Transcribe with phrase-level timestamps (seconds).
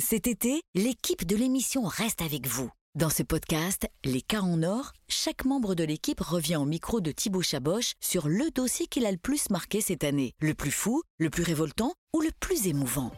[0.00, 2.70] Cet été, l'équipe de l'émission reste avec vous.
[2.94, 7.12] Dans ce podcast, Les cas en or, chaque membre de l'équipe revient au micro de
[7.12, 10.32] Thibaut Chaboch sur le dossier qu'il a le plus marqué cette année.
[10.40, 13.12] Le plus fou, le plus révoltant ou le plus émouvant?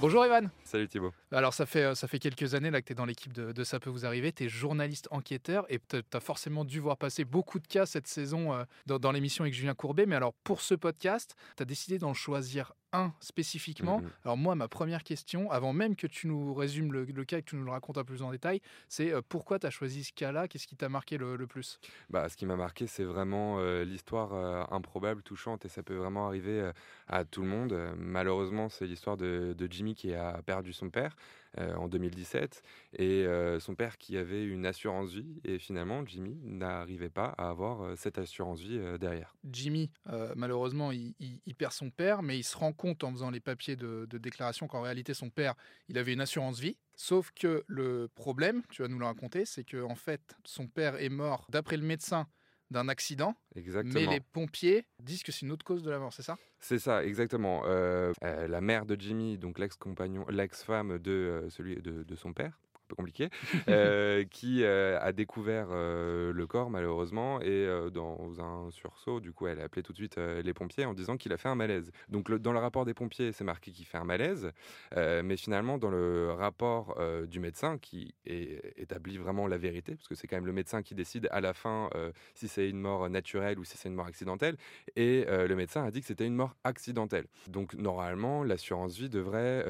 [0.00, 0.48] Bonjour Evan.
[0.68, 1.14] Salut Thibaut.
[1.32, 3.64] Alors ça fait, ça fait quelques années là, que tu es dans l'équipe de, de,
[3.64, 7.24] Ça peut vous arriver, tu es journaliste enquêteur et tu as forcément dû voir passer
[7.24, 10.04] beaucoup de cas cette saison euh, dans, dans l'émission avec Julien Courbet.
[10.04, 14.00] Mais alors pour ce podcast, tu as décidé d'en choisir un spécifiquement.
[14.00, 14.10] Mmh.
[14.24, 17.42] Alors moi, ma première question, avant même que tu nous résumes le, le, cas et
[17.42, 19.70] que tu nous le racontes un peu plus en détail, c'est euh, pourquoi tu as
[19.70, 20.48] choisi ce cas-là?
[20.48, 21.80] Qu'est-ce qui t'a marqué le, le, plus?
[22.10, 25.96] Bah, Ce qui m'a marqué, c'est vraiment euh, l'histoire euh, improbable, touchante, et ça peut
[25.96, 26.72] vraiment arriver euh,
[27.08, 27.76] à tout le monde.
[27.98, 31.16] malheureusement, c'est l'histoire de, de, Jimmy qui a perdu son père
[31.58, 32.62] euh, en 2017
[32.98, 33.26] et
[33.60, 38.18] son père qui avait une assurance vie, et finalement, Jimmy n'arrivait pas à avoir cette
[38.18, 39.36] assurance vie derrière.
[39.50, 39.90] Jimmy,
[40.36, 41.14] malheureusement, il,
[41.56, 44.66] perd son père, mais il se rend compte en faisant les papiers de, de déclaration
[44.66, 45.54] qu'en réalité, son père,
[45.88, 46.76] il avait une assurance vie.
[47.00, 50.96] Sauf que le problème, tu vas nous le raconter, c'est que en fait, son père
[50.96, 52.26] est mort, d'après le médecin,
[52.70, 53.34] d'un accident.
[53.54, 53.94] Exactement.
[53.94, 56.36] Mais les pompiers disent que c'est une autre cause de la mort, c'est ça?
[56.60, 57.62] C'est ça, exactement.
[57.66, 62.32] Euh, euh, la mère de Jimmy, donc l'ex-compagnon, l'ex-femme de euh, celui de, de son
[62.32, 63.28] père, peu compliqué,
[63.68, 69.46] euh, qui euh, a découvert euh, le corps malheureusement et dans un sursaut, du coup,
[69.46, 71.90] elle a appelé tout de suite les pompiers en disant qu'il a fait un malaise.
[72.08, 74.50] Donc le, dans le rapport des pompiers, c'est marqué qu'il fait un malaise,
[74.96, 80.14] mais finalement dans le rapport du médecin qui est, établit vraiment la vérité, parce que
[80.14, 81.90] c'est quand même le médecin qui décide à la fin
[82.34, 84.56] si c'est une mort naturelle ou si c'est une mort accidentelle,
[84.96, 87.26] et le médecin a dit que c'était une mort accidentelle.
[87.48, 89.64] Donc normalement, l'assurance vie devrait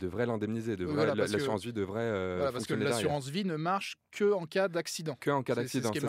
[0.00, 4.32] devrait l'indemniser, devrait, voilà, l'assurance vie devrait voilà, parce que l'assurance vie ne marche que
[4.32, 5.16] en cas d'accident.
[5.20, 6.06] Que en cas d'accident, c'est ce,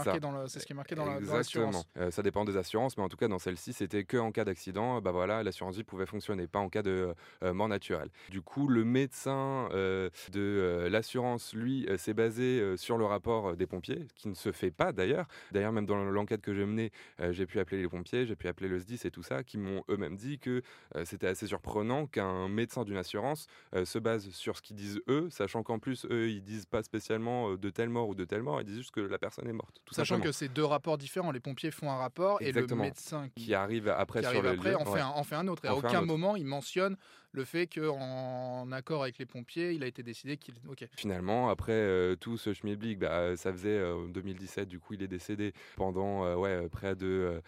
[0.48, 1.86] c'est ce qui est marqué dans l'assurance.
[1.98, 4.46] Euh, ça dépend des assurances, mais en tout cas dans celle-ci, c'était que en cas
[4.46, 8.10] d'accident, bah voilà, l'assurance vie pouvait fonctionner, pas en cas de euh, mort naturelle.
[8.30, 13.68] Du coup, le médecin euh, de euh, l'assurance, lui, s'est basé sur le rapport des
[13.68, 15.28] pompiers, qui ne se fait pas d'ailleurs.
[15.52, 16.92] D'ailleurs, même dans l'enquête que j'ai menée,
[17.32, 19.84] j'ai pu appeler les pompiers, j'ai pu appeler le SDIS et tout ça, qui m'ont
[19.90, 20.62] eux-mêmes dit que
[21.04, 23.48] c'était assez surprenant qu'un médecin d'une assurance
[23.84, 27.56] se base sur ce qu'ils disent eux, sachant qu'en plus eux ils disent pas spécialement
[27.56, 29.82] de telle mort ou de telle mort, ils disent juste que la personne est morte.
[29.86, 32.84] Tout Sachant que c'est deux rapports différents, les pompiers font un rapport Exactement.
[32.84, 35.00] et le médecin qui, qui arrive après qui sur arrive le après, lieu, en, fait
[35.00, 35.66] un, en fait un autre.
[35.66, 36.98] Et à aucun moment il mentionne
[37.38, 40.56] le fait qu'en accord avec les pompiers, il a été décidé qu'il.
[40.70, 40.88] Okay.
[40.96, 45.04] Finalement, après euh, tout ce schmilblick, bah, ça faisait en euh, 2017, du coup il
[45.04, 47.42] est décédé pendant euh, ouais, près de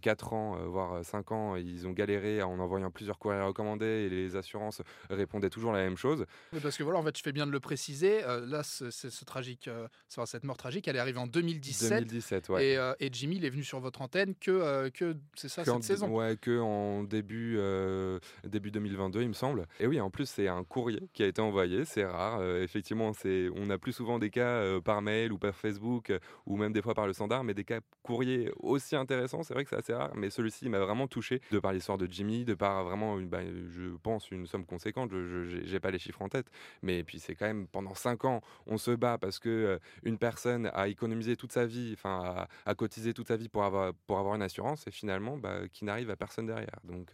[0.00, 1.56] 4 ans, voire 5 ans.
[1.56, 5.96] Ils ont galéré en envoyant plusieurs courriers recommandés et les assurances répondaient toujours la même
[5.96, 6.24] chose.
[6.62, 8.15] Parce que voilà, en fait, je fais bien de le préciser.
[8.22, 9.68] Là, c'est ce tragique,
[10.08, 11.90] cette mort tragique, elle est arrivée en 2017.
[12.04, 12.66] 2017 ouais.
[12.66, 15.76] et, et, Jimmy, il est venu sur votre antenne que, que c'est ça, que cette
[15.76, 17.58] en, saison Ouais, que en début,
[18.44, 19.66] début 2022, il me semble.
[19.80, 22.38] Et oui, en plus, c'est un courrier qui a été envoyé, c'est rare.
[22.40, 23.12] Euh, effectivement,
[23.54, 26.72] on a plus souvent des cas euh, par mail ou par Facebook euh, ou même
[26.72, 29.76] des fois par le standard, mais des cas courriers aussi intéressants, c'est vrai que c'est
[29.76, 30.12] assez rare.
[30.14, 33.40] Mais celui-ci m'a vraiment touché de par l'histoire de Jimmy, de par vraiment, une, bah,
[33.44, 35.10] je pense, une somme conséquente.
[35.12, 36.46] Je n'ai pas les chiffres en tête,
[36.82, 40.70] mais puis c'est quand même pendant 5 ans, on se bat parce que une personne
[40.74, 43.94] a économisé toute sa vie, enfin, a, cotisé toute sa vie pour avoir,
[44.34, 46.78] une assurance et finalement, bah, qui n'arrive à personne derrière.
[46.84, 47.12] Donc,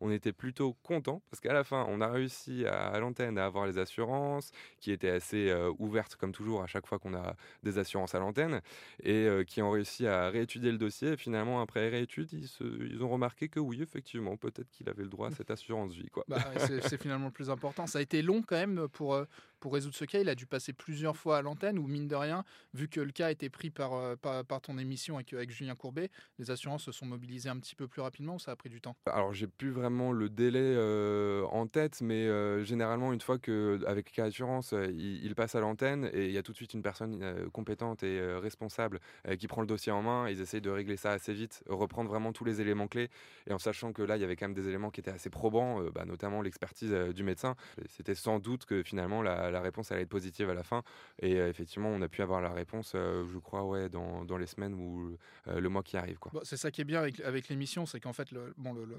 [0.00, 3.66] on était plutôt content parce qu'à la fin, on a réussi à, l'antenne à avoir
[3.66, 8.14] les assurances qui étaient assez ouvertes, comme toujours, à chaque fois qu'on a des assurances
[8.14, 8.60] à l'antenne,
[9.02, 11.16] et qui ont réussi à réétudier le dossier.
[11.16, 15.30] Finalement, après réétude, ils, ont remarqué que oui, effectivement, peut-être qu'il avait le droit à
[15.30, 16.08] cette assurance vie.
[16.28, 17.86] Bah, c'est finalement le plus important.
[17.86, 19.18] Ça a été long quand même pour,
[19.60, 20.20] pour résoudre ce cas.
[20.20, 22.44] Il a dû passer plusieurs fois à l'antenne, ou mine de rien,
[22.74, 25.74] vu que le cas a été pris par, par, par ton émission avec, avec Julien
[25.74, 28.70] Courbet, les assurances se sont mobilisées un petit peu plus rapidement ou ça a pris
[28.70, 28.96] du temps?
[29.06, 34.12] Alors, j'ai plus vraiment le délai euh, en tête, mais euh, généralement, une fois qu'avec
[34.12, 36.74] Cas Assurance, euh, il, il, passe à l'antenne et il y a tout de suite
[36.74, 40.28] une personne euh, compétente et euh, responsable euh, qui prend le dossier en main.
[40.28, 43.10] Ils essayent de régler ça assez vite, reprendre vraiment tous les éléments clés.
[43.46, 45.30] Et en sachant que là, il y avait quand même des éléments qui étaient assez
[45.30, 47.56] probants, euh, bah, notamment l'expertise euh, du médecin.
[47.88, 50.82] C'était sans doute que finalement, la, la, réponse allait être positive à la fin.
[51.20, 54.36] Et euh, effectivement, on a pu avoir la réponse, euh, je crois, ouais, dans, dans
[54.36, 55.16] les semaines ou
[55.48, 56.18] euh, le mois qui arrive.
[56.32, 58.84] Bon, c'est ça qui est bien avec, avec l'émission, c'est qu'en fait, le, bon, le,
[58.84, 58.96] le,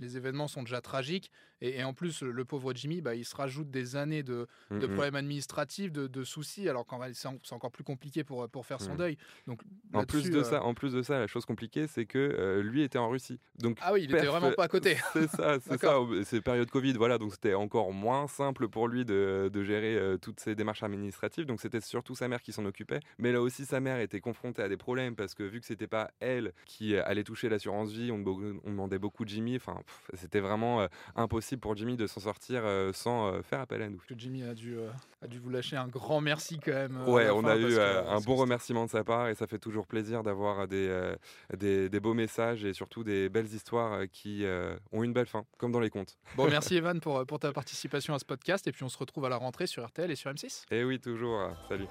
[0.00, 1.30] les événements sont déjà tragiques.
[1.60, 4.76] Et, et en plus, le pauvre Jimmy, bah, il se rajoute des années de, de
[4.76, 4.92] mm -hmm.
[4.92, 8.94] problèmes administratifs, de, de soucis, alors qu'en c'est encore plus compliqué pour, pour faire son
[8.94, 8.96] mmh.
[8.96, 9.16] deuil.
[9.46, 9.62] Donc,
[9.92, 10.44] en, plus de euh...
[10.44, 13.38] ça, en plus de ça, la chose compliquée, c'est que euh, lui était en Russie.
[13.58, 14.96] Donc, ah oui, il était vraiment pas à côté.
[15.12, 15.98] C'est ça, c'est ça.
[16.24, 20.18] C'est période Covid, voilà, donc c'était encore moins simple pour lui de, de gérer gérer
[20.18, 21.46] toutes ces démarches administratives.
[21.46, 23.00] Donc c'était surtout sa mère qui s'en occupait.
[23.18, 25.86] Mais là aussi, sa mère était confrontée à des problèmes parce que vu que c'était
[25.86, 29.56] pas elle qui allait toucher l'assurance vie, on, demandait beaucoup de Jimmy.
[29.56, 29.80] Enfin,
[30.14, 34.00] c'était vraiment impossible pour Jimmy de s'en sortir sans faire appel à nous.
[34.16, 34.76] Jimmy a dû,
[35.22, 37.08] a dû vous lâcher un grand merci quand même.
[37.08, 40.22] ouais, on a eu un bon remerciement de sa part et ça fait toujours plaisir
[40.22, 41.14] d'avoir des,
[41.56, 44.44] des, des, beaux messages et surtout des belles histoires qui
[44.92, 46.18] ont une belle fin, comme dans les contes.
[46.36, 49.24] Bon, merci Evan pour, pour ta participation à ce podcast et puis on se retrouve
[49.24, 50.64] à la rentrée sur RTL et sur M6.
[50.70, 51.50] Et eh oui, toujours.
[51.68, 51.86] Salut.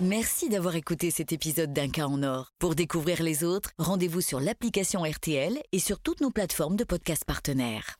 [0.00, 2.50] Merci d'avoir écouté cet épisode d'Un cas en or.
[2.58, 7.24] Pour découvrir les autres, rendez-vous sur l'application RTL et sur toutes nos plateformes de podcasts
[7.24, 7.94] partenaires.